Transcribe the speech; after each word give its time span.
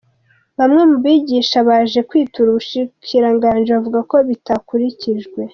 Bamwe 0.59 0.81
mu 0.89 0.97
bigisha 1.03 1.57
baje 1.69 1.99
kwitura 2.09 2.47
ubushikiranganji 2.49 3.69
bavuga 3.75 3.99
ko 4.11 4.15
bitakurikijwe. 4.27 5.41